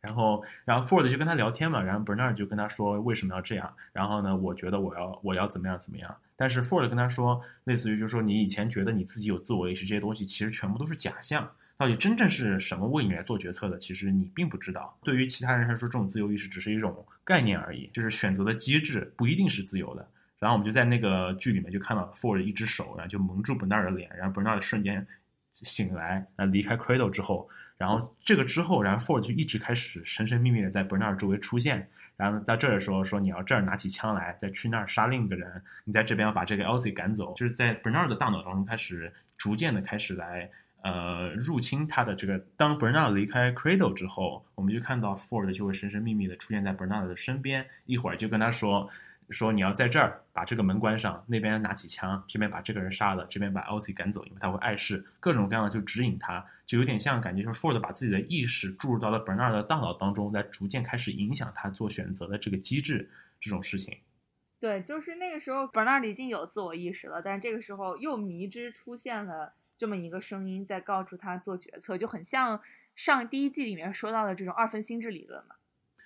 [0.00, 3.72] 然后，然后 Ford 就跟他聊天嘛，然后 Bernard 就跟他说为什么要这样。
[3.92, 6.12] 然后呢，我觉得我要我要怎么样怎么样。
[6.34, 11.48] 但是 Ford 跟他说，类似于就是说你以前觉得你自己有自我意识这些东西，其实全部都是假象。
[11.76, 13.78] 到底真正是什么为你来做决策的？
[13.78, 14.96] 其实你并不知道。
[15.02, 20.08] 对于其他人来说，这种自由意识只是一种概念而已，就是选择的机制不一定是自由的。
[20.38, 25.06] 然后我们就在那个剧里面就看到 Ford 一只手，然后就蒙住 Bernard 的脸，然后 Bernard 瞬间
[25.52, 31.88] 醒来，呃，离开 Cradle 之后，然后这个之后，然后 Ford 就一直开始神神秘秘的在 Bernard 周围出现。
[32.16, 40.48] 然后到这儿的时候说，你要这儿拿起枪来，再去那儿杀另一个人，你在这边要把这个 Elsie 赶走，就是在 Bernard 的大脑当中开始逐渐的开始来
[40.82, 42.38] 呃入侵他的这个。
[42.56, 48.90] 当 Bernard 离开 Cradle 之后，我们就看到 Ford 就会神神秘秘的出现在 Bernard 的身边，一会儿就跟他说。
[49.30, 63.08] 说你要在这儿把这个门关上，那边拿起枪，这边把这个人杀了，这边把 Elsie 赶走，因为他会碍事，各种各样的就指引他，就有点像感觉就是 Ford 把自己的意识注入到了 Bernard 的大脑当中，在逐渐开始影响他做选择的这个机制，
[63.40, 63.96] 这种事情。
[64.60, 72.60] 对，就是那个时候 Bernard 已经有自我意识了，但这个时候又迷之出现了这么一个声音，在告诉他做决策，就很像
[72.94, 75.56] 上第一季里面说到的这种二分心智理论嘛。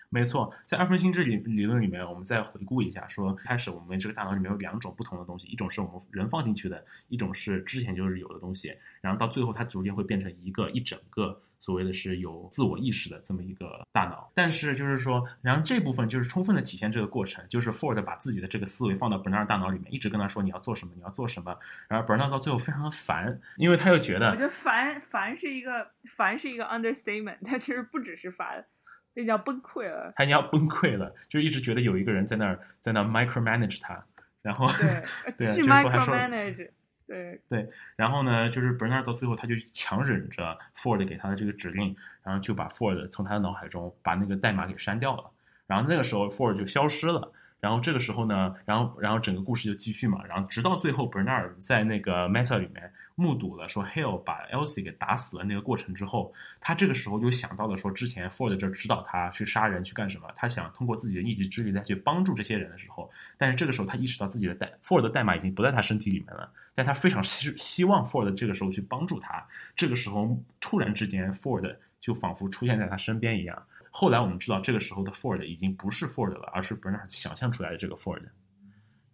[0.09, 14.31] 没错，在二分心智理理论里面，我们再回顾一下，说开始我们这个大脑里面有两种不同的东西，一种是我们人放进去的，一种是之前就是有的东西，然后到最后它逐渐会变成一个一整个所谓的是有自我意识的这么一个大脑。
[14.37, 28.65] 但是就是说，然后这部分就是充分的体现这个过程，就是 Ford 把自己的这个思维放到 Bernard 大脑里面，一直跟他说你要做什么，你要做什么，然后 Bernard 到最后非常的烦，因为他又觉得，我觉得烦烦是一个烦是一个 understatement，他其实不只是烦。
[29.19, 34.05] 那叫崩溃了，他要崩溃了，就一直觉得有一个人在那儿，在那 micromanage 他，
[34.43, 35.03] 然后对
[35.39, 36.69] 对，是 micromanage，
[37.07, 45.31] 对对，然后呢，就是 Bernard 到最后他就强忍着 Ford 给他的这个指令，然后就把 Ford 从他的脑海中把那个代码给删掉了，
[45.67, 47.33] 然后那个时候 Ford 就消失了。
[47.59, 73.67] 然后这个时候呢，然后然后整个故事就继续嘛，然后直到最后，Bernard 在那个 Mesa 里面目睹了说 Hale 把 Elsie 给打死了那个过程之后，他这个时候就想到了说之前 Ford 这指导他去杀人去干什么，他想通过自己的一己之力再去帮助这些人的时候，但是这个时候他意识到自己的代 Ford 的代码已经不在他身体里面了，但他非常希希望 Ford 这个时候去帮助他，这个时候突然之间 Ford 就仿佛出现在他身边一样。
[73.91, 78.23] 后来我们知道，这个时候的 Ford 已经不是 Ford 了，而是 Bernard 想象出来的这个 Ford。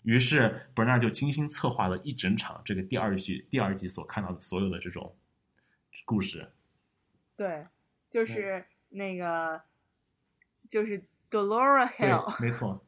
[0.03, 5.15] 于是 Bernard 就精心策划了一整场这个第二季第二季所看到的所有的这种
[6.05, 6.51] 故事。
[7.37, 7.65] 对，
[8.11, 9.63] 就是那个，
[10.69, 12.43] 就是 Dolores Hill。
[12.43, 12.85] 没错。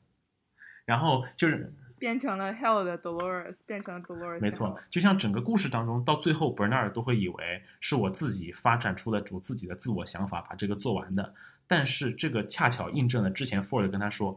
[0.85, 1.73] 然后就是
[2.05, 4.39] 变成了 Hell 的 Dolores，变成了 Dolores。
[4.39, 11.33] 没错，就像整个故事当中，到最后 Bernard 都会以为是我自己发展出了主自己的自我想法，把这个做完的。
[11.67, 14.37] 但是这个恰巧印证了之前 Ford 跟他说：“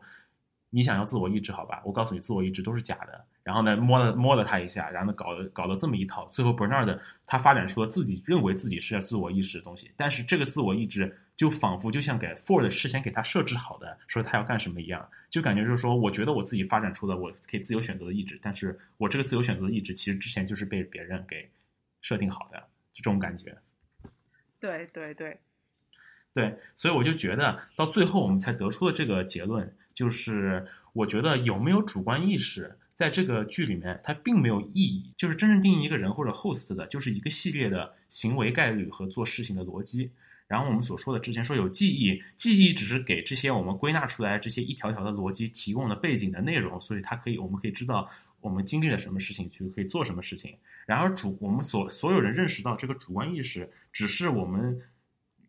[0.70, 1.82] 你想要自我意志，好吧？
[1.86, 6.28] 我告诉你，自我意志都是假的。”然后呢，摸了摸了他一下，然后呢，搞了搞了这么一套。
[6.34, 9.90] 最后 Bernard 他发展出了自己认为自己是要自我意识的东西。
[9.96, 21.50] 但是这个自我意志就仿佛就像给 Ford 事先给他设置好的，说他要干什么一样，就感觉就是说，我觉得我自己发展出了我可以自由选择的意志，但是我这个自由选择的意志其实之前就是被别人给
[22.02, 22.60] 设定好的，
[22.94, 23.58] 就这种感觉。
[24.60, 25.40] 对对对。
[26.34, 35.12] 对，所以我就觉得到最后我们才得出了这个结论，就是我觉得有没有主观意识在这个剧里面，它并没有意义。
[35.18, 40.12] 就是真正定义一个人或者 host 的，就是一个系列的行为概率和做事情的逻辑。
[40.48, 48.08] 然后我们所说的之前说有记忆，记忆只是给这些我们归纳出来这些一条条的逻辑提供了背景的内容，所以它可以我们可以知道
[48.40, 50.56] 我们经历了什么事情，去可以做什么事情。
[50.86, 54.80] 然而主我们所所有人认识到这个主观意识，只是我们。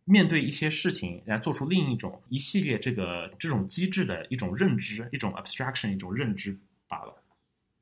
[0.08, 7.22] 面对一些事情来做出另一种一系列这个这种机制的一种认知，一种 abstraction，一种认知罢了。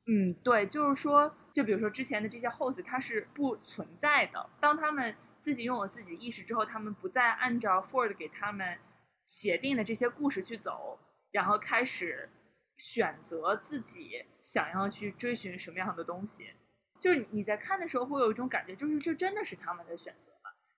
[0.07, 4.49] 嗯，对，就是说，就比如说之前的这些 host，它是不存在的。
[4.59, 8.77] 当他们自己拥有自己的意识之后，他们不再按照 Ford 给他们
[9.25, 10.99] 写定的这些故事去走，
[11.31, 12.29] 然后开始
[12.77, 16.47] 选择自己想要去追寻什么样的东西。
[16.99, 20.31] 就是你在看的时候会有一种感觉，就是这真的是他们的选择。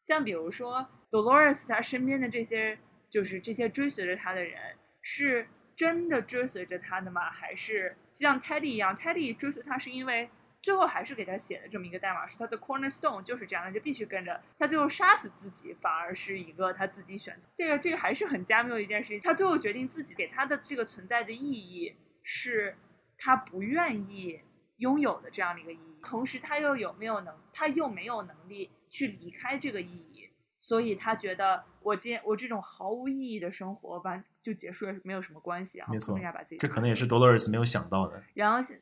[0.10, 2.80] 像比如说，Dolores 他身边的这些，
[3.12, 4.60] 就是这些追随着他的人，
[5.04, 7.30] 是真的追随着他的吗？
[7.30, 10.28] 还是像 Teddy 一样，Teddy 追随他是因为
[10.64, 17.42] 最后还是给他写的这么一个代码，是他的 cornerstone，就是这样的，就必须跟着他，最后杀死自己，反而是一个他自己选择。
[17.56, 19.22] 这个这个还是很加缪的一件事情。
[19.22, 22.76] 他最后决定自己给他的这个存在的意义，是
[23.20, 24.42] 他不愿意
[24.80, 25.96] 拥有的这样的一个意义。
[26.04, 28.72] 同时，他又有没有能，他又没有能力。
[28.92, 30.28] 去离开这个意义，
[30.60, 35.88] 所以他觉得我今我这种毫无意义的生活完，就结束了，没有什么关系啊。
[35.92, 38.24] 没错，把自己这可能也是 Dolores 没有想到的。
[38.34, 38.74] 然后，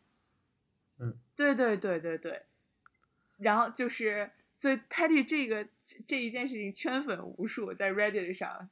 [0.99, 2.43] 嗯，对对对对对，
[3.37, 5.67] 然后就是，所以 Teddy 这个
[6.07, 8.69] 这一件事情圈粉无数，在 Reddit 上。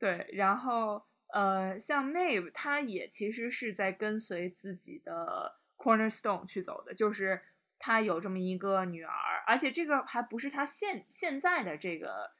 [0.00, 7.42] 对，然后呃，像 Nave 他也其实是在跟随自己的 Cornerstone 去走的，就是。
[7.84, 12.30] 他有这么一个女儿，而且这个还不是他现现在的这个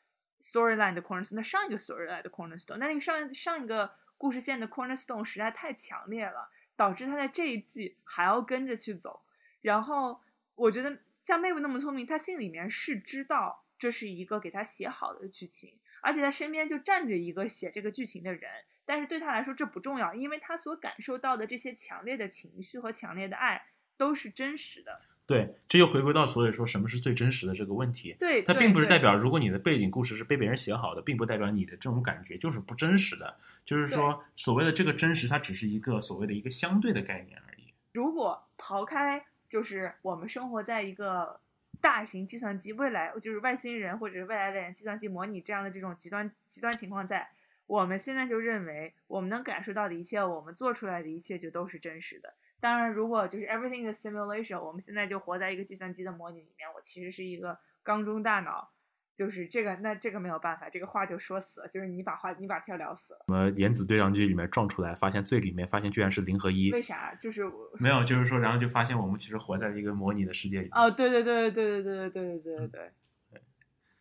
[0.41, 9.25] storyline 的 cornerstone，那上一个 storyline 的 cornerstone，那那个上上一个故事线的 cornerstone 实在太强烈了，导致他在这一季还要跟着去走。
[9.63, 10.21] 然后
[10.55, 18.49] 我觉得像妹妹那么聪明，他心里面是知道这是一个给他写好的剧情，而且他身边就站着一个写这个剧情的人。
[18.85, 23.63] 但是对他来说这不重要，因为他所感受到的这些强烈的情绪和强烈的爱
[23.97, 25.01] 都是真实的。
[25.25, 28.15] 对，这又回归到所以说什么是最真实的这个问题。
[28.19, 33.35] 对，它并不是代表如果你的背景故事是被别人写好的，并不代表你的这种感觉就是不真实的。
[33.65, 37.73] 就是说，所谓的这个真实，它只是一个所谓的一个相对的概念而已。
[37.93, 41.41] 如果刨开，就是我们生活在一个
[41.81, 47.31] 大型计算机未来，就是外星人或者是未来的人计算机模拟这样的这种极端极端情况在，
[47.67, 52.35] 我们现在就认为我们能感受到的一切，我们做出来的一切就都是真实的。
[52.61, 58.71] 当然，如果就是 everything is simulation，我们现在就活在一个计算机的模拟里面，我其实是一个缸中大脑，
[59.17, 67.13] 就是这个那这个没有办法，这个话就说死了，就是你把话你把天聊死了，我们原子对撞机里面撞出来，发现最里面发现居然是零和一，为啥？
[67.17, 70.69] 就是没有，就是说，然后就发现我们其实活在一个模拟的世界里。
[70.71, 73.43] 哦，对对对对对对对对对对对，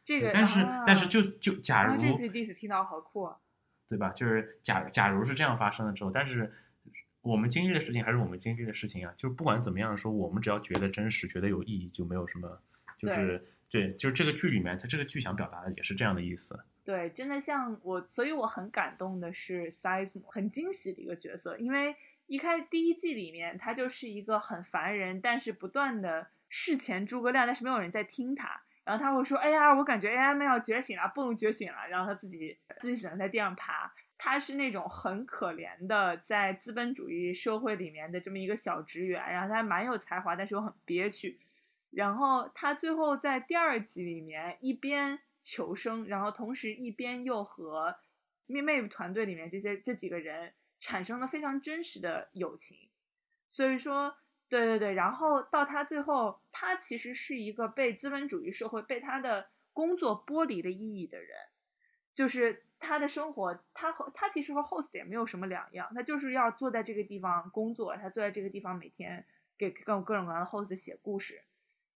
[0.06, 3.38] 这个但是、啊但是就就假啊，如、这次第一次听到，好酷啊！
[3.92, 4.10] 对吧？
[4.12, 6.50] 就是假假如是这样发生了之后，但是
[7.20, 9.14] 我们经历的事情还是我们经历的事情啊。
[9.18, 12.58] 就是不管怎么样说，我们只要觉得真实、觉得有意义，就没有什么，
[12.98, 16.58] 就是对，就是这个剧里面，它这个剧想表达的也是这样的意思。
[16.86, 21.94] 对，真的像我，所以我很感动的是 Sizemo，很惊喜的一个角色，因为
[22.28, 28.62] 一开第一季里面他就是一个很烦人，但是不断的事前诸葛亮，但是没有人在听他。
[28.84, 33.94] 然后他会说：“哎呀，我感觉 AI 们要觉醒了，不能觉醒了。”然后他自己自己只能在地上爬。
[34.24, 41.40] 他是那种很可怜的，在资本主义社会里面的这么一个小职员，然后他蛮有才华，但是又很憋屈。
[41.90, 47.96] 然后他最后在第二集里面一边求生，然后同时一边又和
[48.48, 52.78] Maeve 团队里面这些这几个人产生了非常真实的友情。
[53.50, 54.16] 所以说，
[54.52, 61.30] 对对对，然后到他最后，他其实是一个被资本主义社会被他的工作剥离了意义的人，
[62.14, 69.26] 就是他的生活，他和他其实和 host 也没有什么两样，他就是要坐在这个地方工作，他坐在这个地方每天
[69.58, 71.42] 给各各种各样的 host 写故事，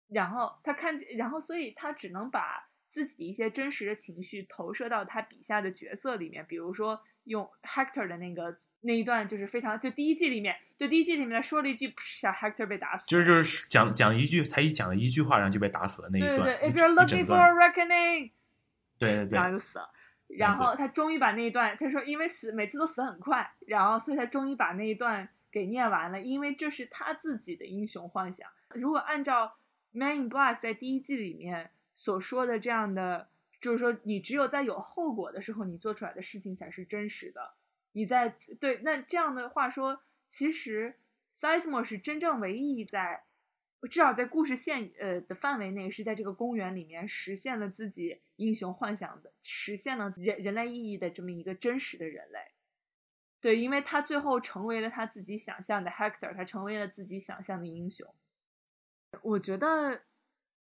[0.08, 16.36] 然后他看见，然后所以他只能把自己一些真实的情绪投射到他笔下的角色里面，比如说用 Hector 的那个那一段，就是非常就第一季里面，就第一季里面说了一句，小，Hector 被打死了，就是就是讲讲一句，才一讲了一句话，然后就被打死了那一段。
[16.36, 18.30] 对对对一，If you're looking for a reckoning，
[18.98, 19.90] 对对对然后就死了。
[20.28, 28.48] 然后他终于把那一段，他说因为死每次都死很快，然后所以他终于把那一段给念完了，因为这是他自己的英雄幻想。
[28.70, 29.46] 如果按照
[29.92, 33.28] 《Man in Black》在第一季里面所说的这样的，
[33.60, 37.54] 就是说你只有在有后果的时候，你做出来的事情才是真实的。
[37.96, 40.96] 你在对那这样的话说，其实
[41.40, 43.22] ，Sizmo 是真正唯一在
[43.90, 52.40] 至少在故事线呃的范围内，是在这个公园里面实现了自己英雄幻想的，实现了人人类意义的这么一个真实的人类。
[53.40, 58.14] 对，因为他最后成为了他自己想象的 Hector，他成为了自己想象的英雄。
[59.22, 60.02] 我觉得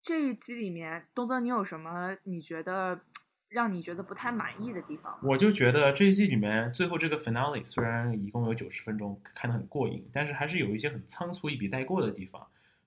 [0.03, 3.05] 这一集里面，东泽，你有什么你觉得
[3.51, 5.19] 让你觉得不太满意的地方？
[5.23, 12.41] 我就觉得这一季里面最后这个 finale 虽然一共有九十分钟，看得很过瘾，但是还是有一些很仓促一笔带过的地方。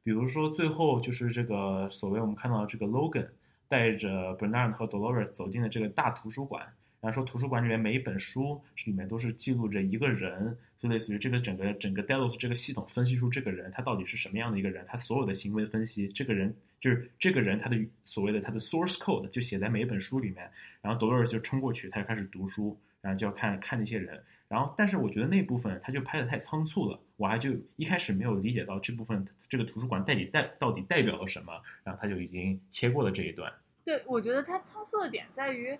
[0.03, 3.27] 比如说最后就是这个所谓我们看到的这个 Logan
[3.67, 6.65] 带着 Bernard 和 Dolores 走进了这个大图书馆，
[7.01, 24.21] 然后说图书馆里面每一本书里面都是记录着一个人，就类似于这个整个整个 Delos 这个系统分析出这个人他到底是什么样的一个人，他所有的行为分析，这个人就是这个人他的所谓的他的 source code 就写在每一本书里面，然后 Dolores 就冲过去，他就开始读书，然后就要看看那些人。
[24.49, 31.53] 然后，但是我觉得那部分他就拍的太仓促了，我还就一开始没有理解到这部分这个图书馆代理代到底代表了什么，
[31.85, 33.49] 然后他就已经切过了这一段。
[33.85, 35.79] 对，我觉得他仓促的点在于，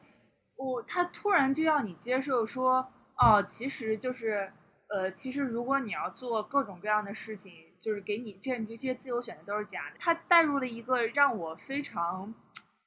[0.55, 2.87] 我他突然就要你接受说，
[3.17, 4.49] 哦，其实就是，
[4.87, 7.51] 呃，其实如果你要做各种各样的事情，
[7.83, 9.97] 就是给你这这些自由选择都是假的。
[9.99, 12.33] 他带入了一个让我非常，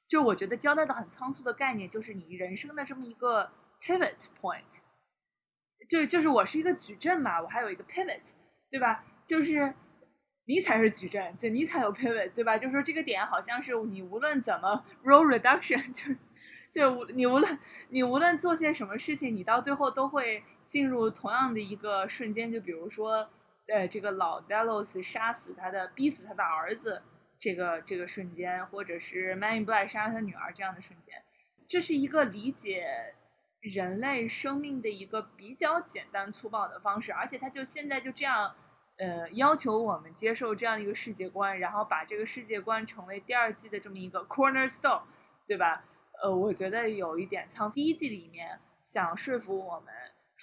[0.07, 3.51] 就我觉得交代的很仓促的概念，就是你人生的这么一个
[3.83, 4.63] pivot point。
[5.87, 8.19] 就就是我是一个矩阵嘛，我还有一个 pivot，
[8.71, 9.05] 对吧？
[9.25, 9.73] 就是
[10.45, 12.57] 你才是矩阵，就你才有 pivot，对吧？
[12.57, 16.15] 就是说这个点好像是你无论怎么 role reduction， 就
[16.73, 17.57] 就你无论
[17.89, 22.51] 你无论做些什么事情，你到最后都会进入同样的一个瞬间。
[22.51, 23.29] 就比如说，
[23.67, 27.01] 呃这个老 Delos 杀死他的逼死他的儿子
[27.39, 31.23] 这个这个瞬间，或者是 Man in Black 杀他女儿这样的瞬间，
[31.67, 33.13] 这是一个理解
[33.59, 38.55] 人类生命的一个比较简单粗暴的方式，而且他就现在就这样。
[38.99, 45.03] 呃，要求我们接受这样一个世界观，然后把这个世界观成为第二季的这么一个 cornerstone，
[45.45, 45.85] 对吧？
[46.23, 47.75] 呃，我觉得有一点仓促。
[47.75, 49.93] 第一季里面想说服我们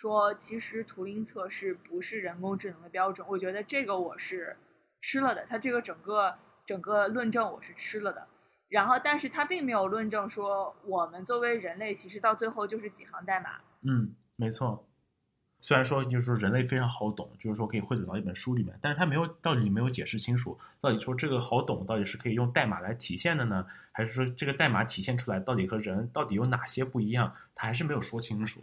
[0.05, 4.55] 说，其实图灵测试不是人工智能的标准，我觉得这个我是
[5.01, 5.47] 吃了的。
[5.49, 6.35] 他这个整个
[6.67, 8.27] 整个论证我是吃了的。
[8.69, 13.53] 然后，但是他并没有论证说我们作为人类，其实到最后就是几行代码。
[13.81, 14.87] 嗯，没错。
[15.63, 28.63] 虽然说就是说人类非常好懂，就是说可以汇总到一本书里面，但是他没有到底没有解释清楚，到底说这个好懂到底是可以用代码来体现的呢，还是说这个代码体现出来到底和人到底有哪些不一样，他还是没有说清楚。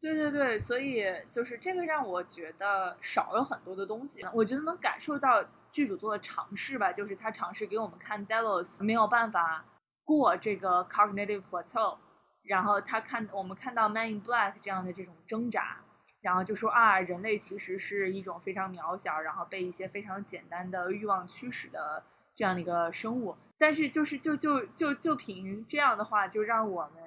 [0.00, 4.24] 对对对，所以就是这个让我觉得少了很多的东西。
[4.32, 9.64] 我觉得能感受到剧组做的尝试吧，就是他尝试给我们看 Delos 没有办法
[10.04, 11.98] 过这个 cognitive plateau，
[12.44, 15.78] 然后他看我们看到 Man in Black 这样的这种挣扎。
[16.20, 22.02] 然后就说啊，人类其实是一种非常渺小，然后被一些非常简单的欲望驱使的
[22.34, 23.36] 这样的一个生物。
[23.56, 27.04] 但是就是就就就就凭这样的话，就让我们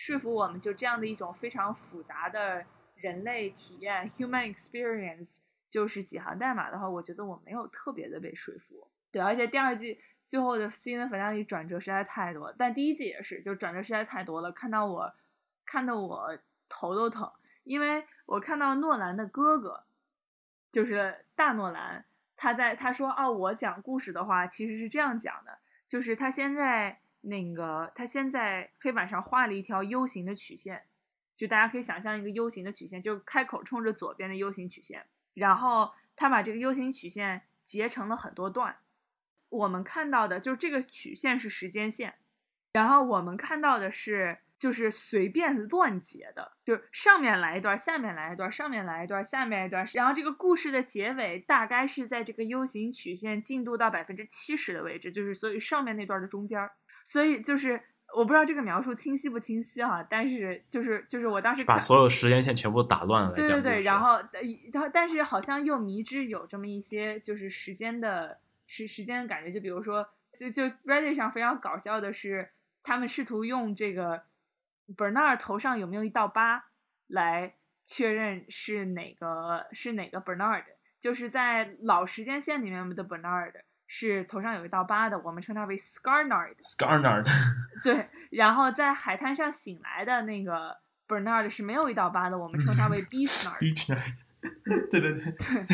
[0.00, 2.64] 说服我们，就这样的一种非常复杂的
[2.96, 5.28] 人类体验 （human experience）
[5.68, 8.88] 就是几行代码的话，我觉得我没有特别的被说服。
[9.12, 15.12] 对，而且第二季最后的新的反向里转折实在太多，但第一季也是，就转折实在太多了，看到我
[15.66, 16.38] 看得我
[16.70, 17.30] 头都疼，
[17.64, 18.06] 因为。
[18.26, 19.82] 我看到诺兰的哥哥，
[20.70, 22.04] 就是大诺兰，
[22.36, 30.82] 他在他说哦，我讲故事的话其实是这样讲的，就是他现在那个他先在黑板上画了一条 U 型的曲线，
[31.36, 38.76] 就大家可以想象一个 U 型的曲线，就开口冲着左边的 U 型曲线，然后他把这个 U 型曲线截成了很多段，
[39.48, 42.14] 我们看到的就是这个曲线是时间线，
[42.72, 44.38] 然后我们看到的是。
[44.60, 56.72] 就是随便乱截的，就是上面来一段，下面来一段，上面来一段，下面一段，然后这个故事的结尾大概是在这个 U 型曲线进度到百分之七十的位置，就是所以上面那段的中间儿，
[57.04, 57.80] 所以就是
[58.16, 64.20] 我不知道这个描述清晰不清晰哈，但是就是就是我当时把所有时间线全部打乱了，对对对，然后
[64.72, 70.06] 然后但是好像又迷之有这么一些就是时间的时时间的感觉，就比如说
[70.38, 72.50] 就就 Reddit 上非常搞笑的是，
[72.82, 74.22] 他们试图用这个。
[74.96, 76.64] Bernard 头上有没有一道疤，
[77.06, 77.54] 来
[77.86, 80.64] 确认是哪个是哪个 Bernard？
[81.00, 83.52] 就是在老时间线里面的 Bernard
[83.92, 86.54] 是头上有一道疤的，我们称它为 Scarnard。
[86.62, 87.26] Scarnard。
[87.82, 90.76] 对，然后在海滩上醒来的那个
[91.08, 93.58] Bernard 是没有一道疤的，我们称它为 Beachnard。
[93.58, 94.12] Beachnard。
[94.90, 95.32] 对对对。
[95.32, 95.66] 对。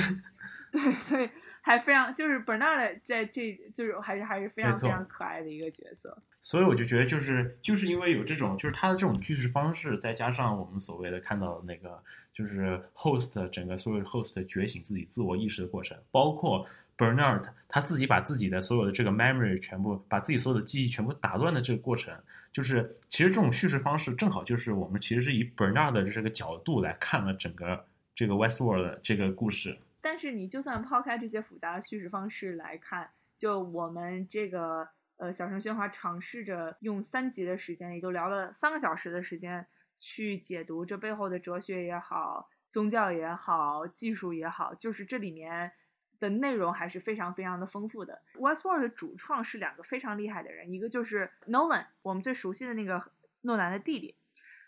[0.72, 1.28] 对，所以。
[1.62, 12.00] 还非常就是 Bernard 在这就是还是还是非常非常可爱的一个角色，所以我就觉得就是就是因为有这种就是他的这种叙事方式，再加上我们所谓的看到那个
[12.32, 16.64] 就是 host 整个所有 host 觉醒自己自我意识的过程，包括
[16.96, 22.16] Bernard 他自己把自己的所有的这个 memory 全部把自己所有的记忆全部打乱的这个过程，
[22.52, 27.84] 就是其实这种叙事方式正好就是我们其实是以 Bernard 的这个角度来看了整个
[28.14, 29.76] 这个 Westworld 这个故事。
[30.00, 39.66] 但是你就算抛开这些复杂的叙事方式来看，就我们这个呃小声喧哗尝试着用三集的时间，也就聊了三个小时的时间
[39.98, 45.72] 去解读这背后的哲学也好、宗教也好、技术也好，就是这里面
[46.18, 48.20] 的内容还是非常非常的丰富的。
[48.34, 53.02] Westworld 的主创是两个非常厉害的人，一个就是 Nolan，我们最熟悉的那个
[53.42, 54.14] 诺兰的弟弟，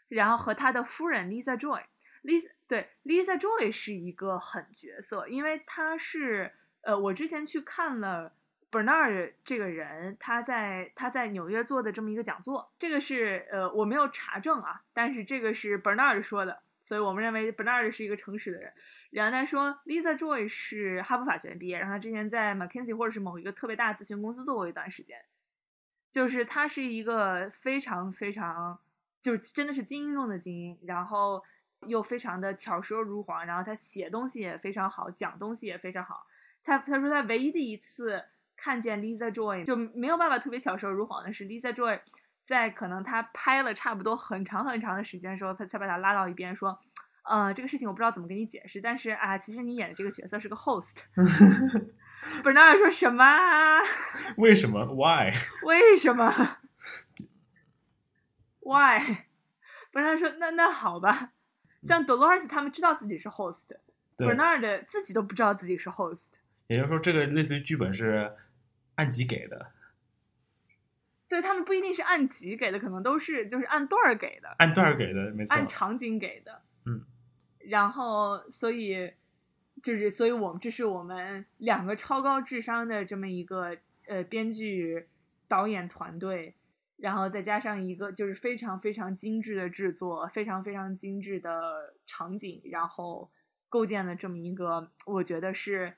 [0.09, 2.51] 然后和他的夫人 Lisa Joy，Lisa。
[2.68, 8.34] 对，Lisa Joy 是一个狠角色，因为他是呃，我之前去看了
[8.70, 18.74] Bernard 这个人，他在他在纽约做的这么一个讲座，这个是呃我没有查证啊，但是这个是 Bernard 说的，所以我们认为 Bernard 是一个诚实的人。
[19.11, 25.18] 然后他说，Lisa Joy 是哈佛法学院毕业，然后他之前在 McKinsey 或者是某一个特别大的咨询公司做过一段时间，
[26.12, 28.78] 就是他是一个非常非常
[29.22, 31.44] 就真的是精英中的精英，然后。
[31.86, 36.26] 又非常的巧舌如簧，然后他写东西也非常好，讲东西也非常好。
[36.64, 38.20] 他他说他唯一的一次
[38.56, 42.00] 看见 Lisa Joy 就没有办法特别巧舌如簧的是 Lisa Joy
[42.48, 46.76] 在可能他拍了差不多很长很长的时间时候，他才把他拉到一边说，
[47.29, 50.95] 呃，这个事情我不知道怎么跟你解释，但是啊，其实你演的这个角色是个 host。
[52.43, 53.24] Bernard 说什么？
[54.37, 55.33] 为什么？Why？
[55.64, 56.59] 为什么
[58.61, 61.33] ？Why？Bernard 说那那好吧。
[61.85, 63.61] 像 Dolores 他们知道自己是 host，
[64.16, 66.18] 对，Bernard 自己都不知道自己是 host。
[66.66, 68.33] 也就是说，这个类似于剧本是
[68.97, 69.70] 按集给的，
[71.29, 75.55] 对他们不一定是按集给的，可能都是就是按段儿给的，按段儿给的，没错。
[75.55, 76.61] 按场景给的。
[76.85, 77.05] 嗯，
[77.68, 79.12] 然后所以
[79.82, 85.06] 就是，所以我们这是我们两个超高智商的这么一个呃编剧
[85.46, 86.54] 导演团队，
[86.96, 93.30] 然后再加上一个就是非常非常精致的制作，非常非常精致的场景，然后
[93.68, 95.94] 构建了这么一个，我觉得是。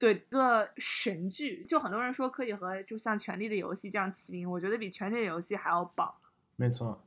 [0.00, 6.14] 对一个神剧，就很多人说可以和就像《权力的游戏》这样齐名，我觉得比《权力的游戏》还要棒。
[6.54, 7.04] 没错，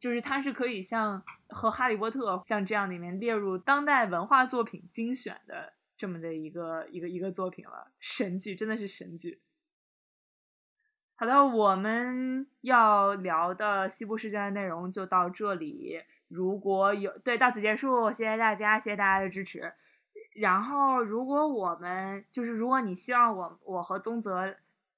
[0.00, 9.40] 就是它是可以像和《哈利波特》像这样里面列入当代文化作品精选的这么的一个一个一个作品了，神剧真的是神剧。
[11.16, 16.00] 好的，我们要聊的西部世界的内容就到这里。
[16.28, 19.74] 如果有对到此结束，谢谢大家，谢谢大家的支持。
[20.34, 24.56] 然后，如果我们就是如果你希望我我和东泽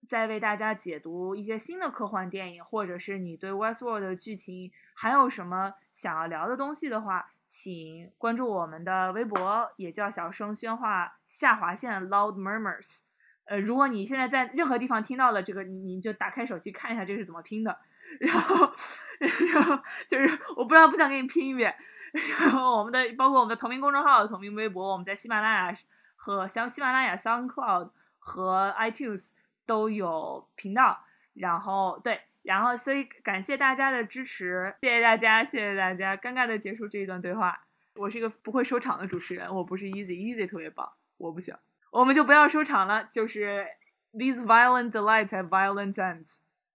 [0.09, 12.99] 再为大家解读一些新的科幻电影，或者是你对 Westworld 的剧情还有什么想要聊的东西的话，请关注我们的微博，也叫小声喧哗下划线 Loud Murmurs。
[13.45, 17.77] 呃，如果你现在在任何地方听到了这个，你你就打开手机看一下这是怎么拼的。
[18.21, 18.73] 然后，
[19.19, 21.75] 然后就是我不知道不想给你拼一遍。
[22.13, 25.77] 然后我们的包括我们的同名公众号、同名微博，我们在喜马拉雅
[26.15, 29.23] 和像喜马拉雅、SoundCloud 和 iTunes
[29.67, 31.05] 都有频道。
[31.35, 36.17] 然后对，然后所以感谢大家的支持，谢谢大家，谢谢大家。
[36.17, 37.61] 尴尬的结束这一段对话。
[37.95, 41.55] 我是一个不会收场的主持人，我不是 Easy，Easy 特别棒，我不行。
[41.91, 43.67] 我们就不要收场了，就是
[44.13, 46.27] These violent delights have violent ends，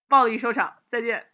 [0.08, 1.26] 暴力收场，再见。